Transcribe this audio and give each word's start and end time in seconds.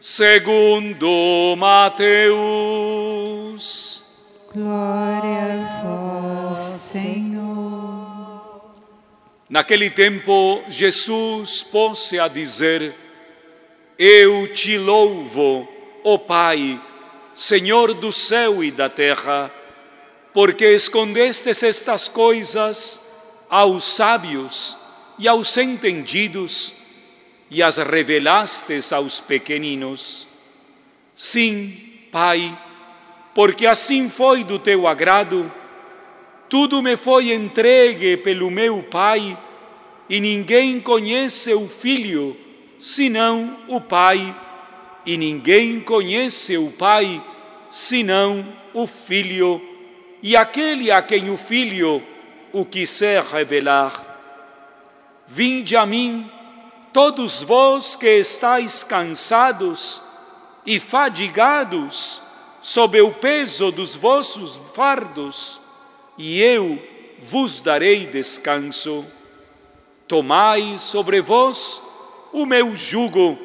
segundo 0.00 1.54
Mateus. 1.56 2.36
Glória 4.54 5.52
a 5.52 5.82
vós, 5.82 6.58
Senhor. 6.58 8.62
Naquele 9.48 9.90
tempo, 9.90 10.62
Jesus 10.68 11.62
pôs-se 11.62 12.18
a 12.18 12.28
dizer: 12.28 12.94
Eu 13.98 14.52
te 14.52 14.78
louvo, 14.78 15.68
ó 16.04 16.16
Pai, 16.16 16.80
Senhor 17.34 17.94
do 17.94 18.12
céu 18.12 18.62
e 18.62 18.70
da 18.70 18.88
terra, 18.88 19.52
porque 20.32 20.66
escondestes 20.66 21.62
estas 21.62 22.08
coisas 22.08 23.06
aos 23.50 23.84
sábios 23.84 24.76
e 25.18 25.26
aos 25.26 25.56
entendidos 25.56 26.77
e 27.50 27.62
as 27.62 27.78
revelastes 27.78 28.92
aos 28.92 29.20
pequeninos. 29.20 30.28
Sim, 31.14 31.76
Pai, 32.12 32.56
porque 33.34 33.66
assim 33.66 34.08
foi 34.08 34.44
do 34.44 34.58
teu 34.58 34.86
agrado, 34.86 35.50
tudo 36.48 36.82
me 36.82 36.96
foi 36.96 37.32
entregue 37.32 38.16
pelo 38.16 38.50
meu 38.50 38.82
Pai, 38.82 39.36
e 40.08 40.20
ninguém 40.20 40.80
conhece 40.80 41.52
o 41.52 41.68
Filho 41.68 42.36
senão 42.78 43.56
o 43.66 43.80
Pai, 43.80 44.34
e 45.04 45.16
ninguém 45.16 45.80
conhece 45.80 46.56
o 46.56 46.70
Pai 46.70 47.22
senão 47.70 48.46
o 48.72 48.86
Filho, 48.86 49.60
e 50.22 50.36
aquele 50.36 50.90
a 50.90 51.02
quem 51.02 51.30
o 51.30 51.36
Filho 51.36 52.02
o 52.52 52.64
quiser 52.64 53.22
revelar. 53.22 54.04
Vinde 55.26 55.76
a 55.76 55.84
mim, 55.84 56.30
todos 56.92 57.42
vós 57.42 57.94
que 57.94 58.18
estáis 58.18 58.82
cansados 58.82 60.02
e 60.64 60.78
fadigados 60.78 62.20
sob 62.60 63.00
o 63.00 63.12
peso 63.12 63.70
dos 63.70 63.94
vossos 63.94 64.60
fardos, 64.74 65.60
e 66.16 66.42
eu 66.42 66.78
vos 67.18 67.60
darei 67.60 68.06
descanso. 68.06 69.04
Tomai 70.06 70.76
sobre 70.78 71.20
vós 71.20 71.82
o 72.32 72.44
meu 72.44 72.74
jugo 72.74 73.38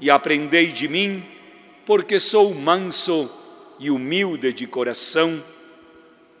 e 0.00 0.10
aprendei 0.10 0.68
de 0.68 0.88
mim, 0.88 1.24
porque 1.86 2.20
sou 2.20 2.54
manso 2.54 3.30
e 3.78 3.90
humilde 3.90 4.52
de 4.52 4.66
coração, 4.66 5.42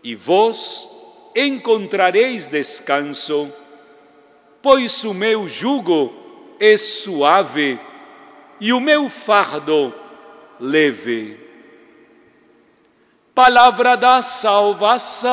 e 0.02 0.14
vós 0.14 0.88
encontrareis 1.34 2.46
descanso, 2.48 3.52
pois 4.62 5.04
o 5.04 5.14
meu 5.14 5.48
jugo 5.48 6.19
é 6.60 6.76
suave 6.76 7.80
e 8.60 8.72
o 8.74 8.78
meu 8.80 9.08
fardo 9.08 9.92
leve. 10.60 11.40
Palavra 13.34 13.96
da 13.96 14.20
salvação. 14.20 15.30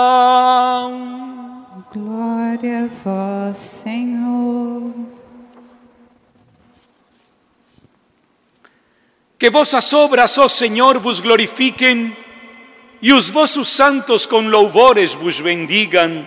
Glória 1.94 2.86
a 2.86 2.88
vós, 2.88 3.58
Senhor. 3.58 4.94
Que 9.38 9.50
vossas 9.50 9.92
obras, 9.92 10.38
ó 10.38 10.48
Senhor, 10.48 10.98
vos 11.00 11.20
glorifiquem 11.20 12.16
e 13.02 13.12
os 13.12 13.30
vossos 13.30 13.68
santos 13.68 14.26
com 14.26 14.48
louvores 14.48 15.14
vos 15.14 15.42
bendigam. 15.42 16.26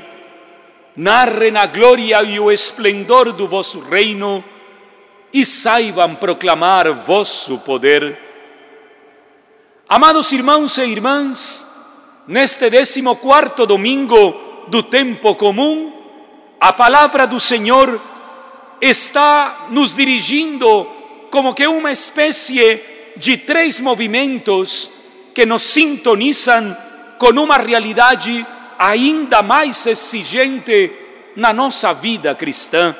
Narrem 0.94 1.56
a 1.56 1.64
glória 1.66 2.22
e 2.22 2.38
o 2.38 2.52
esplendor 2.52 3.32
do 3.32 3.48
vosso 3.48 3.80
reino 3.80 4.44
e 5.33 5.45
saibam 5.45 6.14
proclamar 6.14 6.92
vosso 6.92 7.59
poder. 7.59 8.19
Amados 9.89 10.33
irmãos 10.33 10.78
e 10.78 10.84
irmãs, 10.84 11.67
neste 12.27 12.70
décimo 12.70 13.17
quarto 13.17 13.67
domingo 13.67 14.67
do 14.69 14.83
tempo 14.83 15.34
comum, 15.34 15.92
a 16.61 16.73
palavra 16.73 17.27
do 17.27 17.40
Senhor 17.40 18.01
está 18.80 19.67
nos 19.70 19.95
dirigindo 19.95 20.85
como 21.30 21.55
que 21.55 21.67
uma 21.67 21.92
espécie 21.92 22.80
de 23.17 23.36
três 23.36 23.80
movimentos 23.80 24.90
que 25.35 25.46
nos 25.46 25.63
sintonizam 25.63 26.77
com 27.19 27.30
uma 27.40 27.57
realidade 27.57 28.46
ainda 28.79 29.42
mais 29.42 29.86
exigente 29.86 30.92
na 31.36 31.52
nossa 31.52 31.92
vida 31.92 32.35
cristã. 32.35 32.96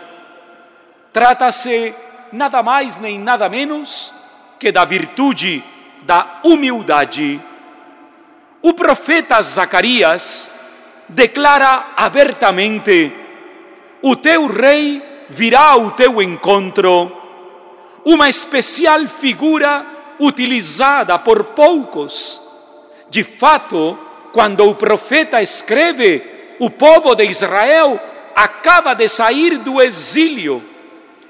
Trata-se 1.13 1.95
nada 2.33 2.63
mais 2.63 2.99
nem 2.99 3.19
nada 3.19 3.49
menos 3.49 4.13
que 4.59 4.71
da 4.71 4.85
virtude 4.85 5.65
da 6.03 6.41
humildade. 6.45 7.41
O 8.63 8.75
profeta 8.75 9.41
Zacarias 9.43 10.53
declara 11.09 11.93
abertamente: 11.97 13.13
O 14.03 14.17
teu 14.17 14.47
rei 14.47 15.03
virá 15.29 15.71
ao 15.71 15.93
teu 15.93 16.21
encontro, 16.21 17.11
uma 18.05 18.29
especial 18.29 19.07
figura 19.07 19.87
utilizada 20.19 21.19
por 21.19 21.45
poucos. 21.45 22.47
De 23.09 23.25
fato, 23.25 23.99
quando 24.33 24.69
o 24.69 24.75
profeta 24.75 25.43
escreve, 25.43 26.23
o 26.59 26.71
povo 26.71 27.15
de 27.15 27.25
Israel 27.25 27.99
acaba 28.37 28.95
de 28.95 29.09
sair 29.09 29.59
do 29.59 29.81
exílio. 29.81 30.70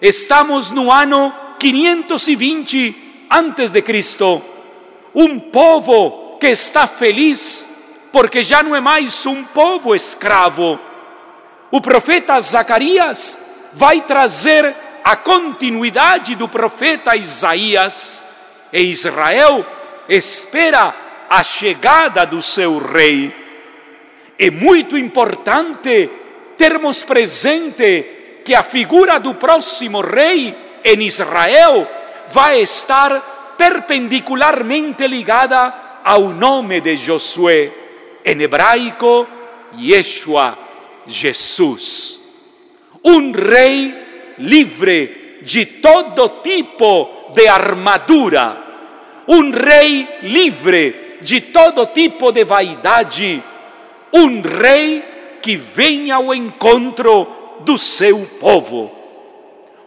Estamos 0.00 0.70
no 0.70 0.90
ano 0.90 1.34
520 1.58 3.26
antes 3.30 3.70
de 3.70 3.82
Cristo. 3.82 4.42
Um 5.14 5.38
povo 5.38 6.38
que 6.40 6.48
está 6.48 6.86
feliz 6.86 8.08
porque 8.10 8.42
já 8.42 8.62
não 8.62 8.74
é 8.74 8.80
mais 8.80 9.26
um 9.26 9.44
povo 9.44 9.94
escravo. 9.94 10.78
O 11.70 11.82
profeta 11.82 12.40
Zacarias 12.40 13.38
vai 13.74 14.00
trazer 14.00 14.74
a 15.04 15.16
continuidade 15.16 16.34
do 16.34 16.48
profeta 16.48 17.14
Isaías 17.14 18.22
e 18.72 18.80
Israel 18.80 19.66
espera 20.08 20.94
a 21.28 21.42
chegada 21.42 22.24
do 22.24 22.40
seu 22.40 22.78
rei. 22.78 23.34
É 24.38 24.50
muito 24.50 24.96
importante 24.96 26.10
termos 26.56 27.04
presente 27.04 28.19
que 28.44 28.54
a 28.54 28.62
figura 28.62 29.18
do 29.18 29.34
próximo 29.34 30.00
rei 30.00 30.54
em 30.84 31.02
Israel 31.02 31.86
vai 32.28 32.60
estar 32.60 33.54
perpendicularmente 33.56 35.06
ligada 35.06 36.00
ao 36.04 36.28
nome 36.28 36.80
de 36.80 36.96
Josué, 36.96 37.70
em 38.24 38.40
hebraico, 38.40 39.26
Yeshua, 39.78 40.58
Jesus. 41.06 42.20
Um 43.04 43.32
rei 43.32 44.34
livre 44.38 45.40
de 45.42 45.66
todo 45.66 46.40
tipo 46.42 47.32
de 47.34 47.46
armadura, 47.48 48.56
um 49.28 49.50
rei 49.50 50.08
livre 50.22 51.18
de 51.22 51.40
todo 51.40 51.86
tipo 51.86 52.32
de 52.32 52.44
vaidade, 52.44 53.42
um 54.12 54.40
rei 54.40 55.04
que 55.42 55.56
vem 55.56 56.10
ao 56.10 56.34
encontro 56.34 57.39
do 57.64 57.78
seu 57.78 58.26
povo. 58.38 58.90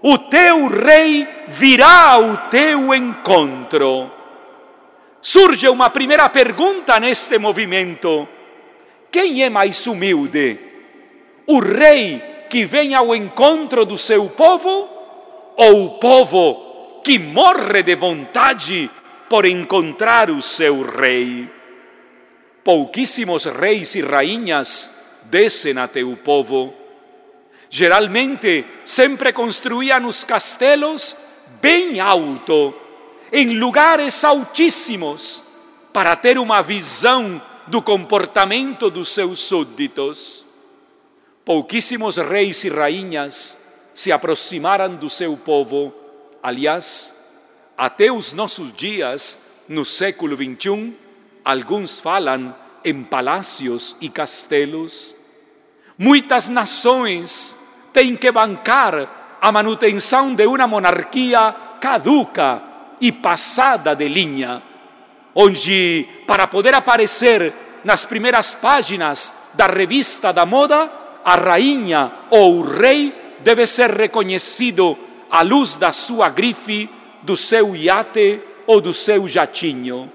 O 0.02 0.18
teu 0.18 0.68
rei 0.68 1.28
virá 1.48 2.12
ao 2.12 2.50
teu 2.50 2.94
encontro. 2.94 4.12
Surge 5.22 5.70
uma 5.70 5.90
primeira 5.90 6.28
pergunta 6.28 7.00
neste 7.00 7.38
movimento: 7.38 8.28
quem 9.10 9.44
é 9.44 9.50
mais 9.50 9.88
humilde? 9.88 10.60
O 11.48 11.60
rei 11.60 12.22
que 12.50 12.66
vem 12.66 12.94
ao 12.94 13.16
encontro 13.16 13.86
do 13.86 13.98
seu 13.98 14.30
povo 14.30 14.90
ou 15.56 15.86
o 15.86 15.90
povo 16.00 17.02
que 17.04 17.18
morre 17.18 17.84
de 17.84 17.96
vontade 17.96 18.92
por 19.30 19.46
encontrar 19.46 20.30
o 20.30 20.42
seu 20.42 20.82
rei? 20.82 21.50
Pouquíssimos 22.62 23.46
reis 23.46 23.96
e 23.96 24.02
rainhas 24.02 25.22
descem 25.26 25.78
a 25.78 25.88
teu 25.88 26.18
povo. 26.18 26.83
Geralmente, 27.76 28.68
sempre 28.86 29.34
construíam 29.34 30.06
os 30.06 30.24
castelos 30.24 31.16
bem 31.60 32.00
alto, 32.00 32.72
em 33.32 33.58
lugares 33.58 34.24
altíssimos, 34.24 35.42
para 35.92 36.16
ter 36.16 36.38
uma 36.38 36.62
visão 36.62 37.42
do 37.66 37.82
comportamento 37.82 38.92
dos 38.92 39.10
seus 39.10 39.40
súditos. 39.40 40.46
Pouquíssimos 41.44 42.18
reis 42.18 42.64
e 42.64 42.70
rainhas 42.70 43.60
se 43.92 44.12
aproximaram 44.12 44.96
do 44.96 45.10
seu 45.10 45.36
povo. 45.36 45.92
Aliás, 46.44 47.16
até 47.76 48.12
os 48.12 48.34
nossos 48.34 48.72
dias, 48.72 49.50
no 49.68 49.84
século 49.84 50.36
XXI, 50.36 50.94
alguns 51.44 52.00
falam 52.00 52.56
em 52.86 53.04
palácios 53.04 53.96
e 54.00 54.10
castelos. 54.10 55.16
Muitas 55.98 56.48
nações 56.50 57.63
têm 57.94 58.16
que 58.16 58.32
bancar 58.32 59.38
a 59.40 59.52
manutenção 59.52 60.34
de 60.34 60.46
uma 60.48 60.68
monarquia 60.68 61.56
caduca 61.80 62.62
e 63.00 63.12
passada 63.12 63.94
de 63.94 64.08
linha, 64.08 64.64
onde, 65.36 66.08
para 66.26 66.48
poder 66.48 66.74
aparecer 66.74 67.54
nas 67.84 68.06
primeiras 68.06 68.54
páginas 68.54 69.50
da 69.54 69.68
revista 69.68 70.32
da 70.32 70.46
moda, 70.46 70.90
a 71.24 71.36
rainha 71.36 72.12
ou 72.30 72.60
o 72.60 72.62
rei 72.62 73.14
deve 73.42 73.68
ser 73.68 73.92
reconhecido 73.92 74.98
à 75.30 75.42
luz 75.42 75.76
da 75.76 75.92
sua 75.92 76.30
grife, 76.30 76.90
do 77.22 77.36
seu 77.36 77.76
iate 77.76 78.42
ou 78.66 78.80
do 78.80 78.94
seu 78.94 79.28
jatinho. 79.28 80.12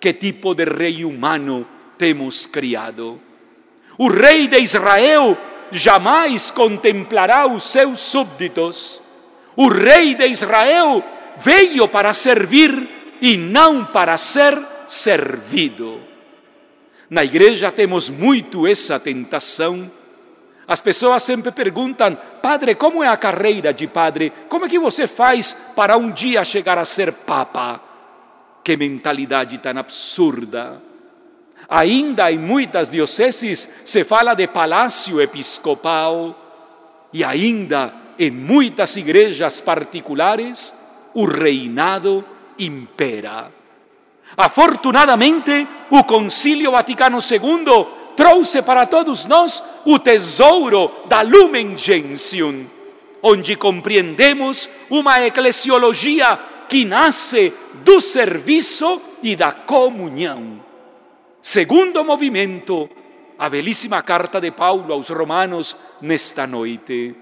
Que 0.00 0.12
tipo 0.12 0.54
de 0.54 0.64
rei 0.64 1.04
humano 1.04 1.66
temos 1.96 2.46
criado? 2.46 3.20
O 3.96 4.08
rei 4.08 4.46
de 4.48 4.58
Israel 4.58 5.36
jamais 5.70 6.50
contemplará 6.50 7.46
os 7.46 7.64
seus 7.64 8.00
súbditos. 8.00 9.02
O 9.56 9.68
rei 9.68 10.14
de 10.14 10.26
Israel 10.26 11.02
veio 11.36 11.88
para 11.88 12.14
servir 12.14 13.16
e 13.20 13.36
não 13.36 13.84
para 13.84 14.16
ser 14.16 14.58
servido. 14.86 16.00
Na 17.10 17.24
igreja 17.24 17.72
temos 17.72 18.08
muito 18.08 18.66
essa 18.66 19.00
tentação. 19.00 19.90
As 20.66 20.80
pessoas 20.80 21.22
sempre 21.22 21.50
perguntam, 21.50 22.16
padre, 22.42 22.74
como 22.74 23.02
é 23.02 23.08
a 23.08 23.16
carreira 23.16 23.72
de 23.72 23.86
padre? 23.86 24.32
Como 24.48 24.66
é 24.66 24.68
que 24.68 24.78
você 24.78 25.06
faz 25.06 25.72
para 25.74 25.96
um 25.96 26.10
dia 26.10 26.44
chegar 26.44 26.76
a 26.76 26.84
ser 26.84 27.12
papa? 27.12 27.80
Que 28.62 28.76
mentalidade 28.76 29.56
tão 29.58 29.78
absurda! 29.78 30.87
Ainda 31.68 32.32
em 32.32 32.38
muitas 32.38 32.88
dioceses 32.88 33.82
se 33.84 34.02
fala 34.02 34.34
de 34.34 34.46
palácio 34.46 35.20
episcopal 35.20 36.34
e 37.12 37.22
ainda 37.22 37.92
em 38.18 38.30
muitas 38.30 38.96
igrejas 38.96 39.60
particulares 39.60 40.74
o 41.14 41.26
reinado 41.26 42.24
impera. 42.58 43.52
Afortunadamente, 44.36 45.66
o 45.90 46.04
Concílio 46.04 46.70
Vaticano 46.70 47.18
II 47.18 47.86
trouxe 48.16 48.62
para 48.62 48.86
todos 48.86 49.26
nós 49.26 49.62
o 49.84 49.98
tesouro 49.98 50.90
da 51.06 51.20
Lumen 51.20 51.76
Gentium, 51.76 52.66
onde 53.22 53.56
compreendemos 53.56 54.68
uma 54.88 55.20
eclesiologia 55.24 56.38
que 56.68 56.84
nasce 56.84 57.52
do 57.84 58.00
serviço 58.00 59.00
e 59.22 59.36
da 59.36 59.52
comunhão. 59.52 60.67
Segundo 61.40 62.04
movimento, 62.04 62.90
a 63.38 63.48
belíssima 63.48 64.02
carta 64.02 64.40
de 64.40 64.50
Paulo 64.50 64.92
aos 64.92 65.08
Romanos 65.08 65.76
nesta 66.00 66.46
noite. 66.46 67.14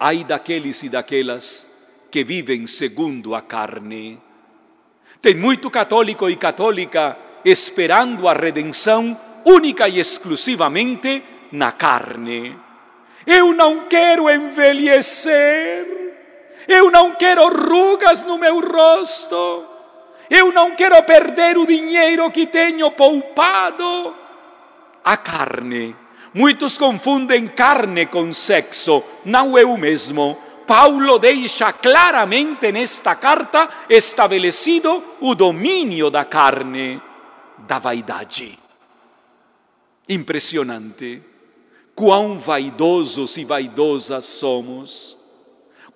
Ai 0.00 0.24
daqueles 0.24 0.82
e 0.82 0.88
daquelas 0.88 1.70
que 2.10 2.24
vivem 2.24 2.66
segundo 2.66 3.34
a 3.34 3.42
carne. 3.42 4.18
Tem 5.20 5.34
muito 5.34 5.70
católico 5.70 6.30
e 6.30 6.36
católica 6.36 7.18
esperando 7.44 8.26
a 8.26 8.32
redenção 8.32 9.18
única 9.44 9.88
e 9.88 9.98
exclusivamente 9.98 11.22
na 11.52 11.72
carne. 11.72 12.56
Eu 13.26 13.52
não 13.52 13.86
quero 13.86 14.30
envelhecer, 14.30 15.86
eu 16.66 16.90
não 16.90 17.14
quero 17.14 17.46
rugas 17.48 18.24
no 18.24 18.38
meu 18.38 18.60
rosto, 18.60 19.66
eu 20.30 20.52
não 20.52 20.74
quero 20.74 21.02
perder 21.02 21.56
o 21.58 21.66
dinheiro 21.66 22.30
que 22.30 22.46
tenho 22.46 22.90
poupado. 22.90 24.14
A 25.04 25.16
carne. 25.16 25.94
Muitos 26.34 26.76
confundem 26.76 27.48
carne 27.48 28.06
com 28.06 28.32
sexo, 28.32 29.02
não 29.24 29.56
é 29.56 29.64
o 29.64 29.76
mesmo. 29.76 30.36
Paulo 30.66 31.18
deixa 31.18 31.72
claramente 31.72 32.70
nesta 32.70 33.16
carta 33.16 33.68
estabelecido 33.88 35.02
o 35.20 35.34
domínio 35.34 36.10
da 36.10 36.26
carne, 36.26 37.00
da 37.58 37.78
vaidade. 37.78 38.58
Impressionante. 40.08 41.22
Quão 41.94 42.38
vaidosos 42.38 43.36
e 43.36 43.44
vaidosas 43.44 44.24
somos. 44.24 45.17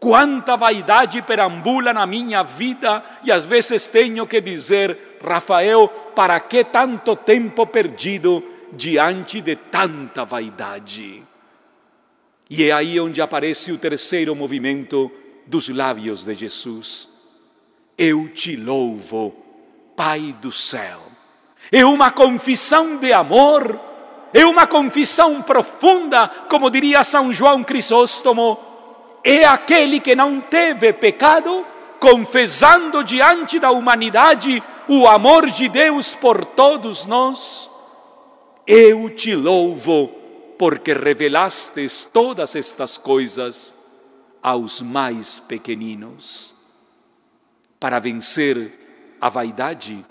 Quanta 0.03 0.57
vaidade 0.57 1.23
perambula 1.23 1.93
na 1.93 2.05
minha 2.09 2.43
vida 2.43 3.05
e 3.23 3.31
às 3.31 3.45
vezes 3.45 3.87
tenho 3.87 4.27
que 4.27 4.41
dizer, 4.41 5.19
Rafael, 5.25 5.87
para 6.13 6.41
que 6.41 6.65
tanto 6.65 7.15
tempo 7.15 7.65
perdido 7.69 8.43
diante 8.73 9.41
de 9.41 9.55
tanta 9.55 10.25
vaidade? 10.25 11.23
E 12.51 12.65
é 12.65 12.73
aí 12.73 12.99
onde 12.99 13.23
aparece 13.23 13.71
o 13.71 13.79
terceiro 13.79 14.35
movimento 14.35 15.09
dos 15.47 15.69
lábios 15.69 16.25
de 16.25 16.35
Jesus. 16.35 17.09
Eu 17.97 18.29
te 18.29 18.57
louvo, 18.57 19.37
Pai 19.95 20.35
do 20.43 20.51
céu. 20.51 20.99
É 21.71 21.87
uma 21.87 22.11
confissão 22.11 22.97
de 22.97 23.13
amor, 23.13 23.79
é 24.35 24.45
uma 24.45 24.67
confissão 24.67 25.41
profunda, 25.43 26.27
como 26.51 26.69
diria 26.71 27.05
São 27.05 27.33
João 27.33 27.63
Crisóstomo 27.63 28.72
é 29.25 29.45
aquele 29.45 30.01
que 30.01 30.17
não 30.17 30.41
teve 30.41 30.93
pecado, 30.93 31.65
confessando 32.01 33.05
diante 33.05 33.59
da 33.59 33.71
humanidade 33.71 34.63
o 34.89 35.07
amor 35.07 35.49
de 35.51 35.69
Deus 35.69 36.15
por 36.15 36.45
todos 36.45 37.07
nós. 37.07 37.71
Eu 38.67 39.09
te 39.11 39.35
louvo, 39.35 40.09
porque 40.59 40.93
revelastes 40.93 42.09
todas 42.13 42.57
estas 42.57 42.97
coisas 42.97 43.75
aos 44.43 44.81
mais 44.81 45.39
pequeninos. 45.39 46.55
Para 47.79 48.01
vencer 48.01 49.17
a 49.21 49.29
vaidade, 49.29 50.05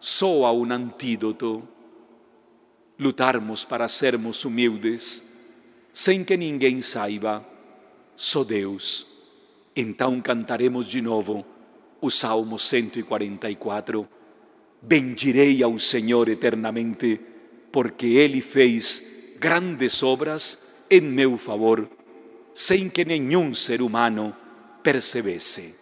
só 0.00 0.46
há 0.46 0.52
um 0.52 0.72
antídoto: 0.72 1.62
lutarmos 2.98 3.64
para 3.64 3.88
sermos 3.88 4.42
humildes, 4.44 5.24
sem 5.92 6.24
que 6.24 6.36
ninguém 6.36 6.80
saiba 6.80 7.44
só 8.18 8.42
Deus. 8.42 9.06
Então 9.76 10.20
cantaremos 10.20 10.86
de 10.86 11.00
novo 11.00 11.46
o 12.00 12.10
Salmo 12.10 12.58
144. 12.58 14.06
Bendirei 14.82 15.62
ao 15.62 15.78
Senhor 15.78 16.28
eternamente, 16.28 17.20
porque 17.70 18.06
Ele 18.06 18.40
fez 18.40 19.36
grandes 19.38 20.02
obras 20.02 20.84
em 20.90 21.00
meu 21.00 21.38
favor, 21.38 21.88
sem 22.52 22.88
que 22.88 23.04
nenhum 23.04 23.54
ser 23.54 23.80
humano 23.80 24.34
percebesse. 24.82 25.76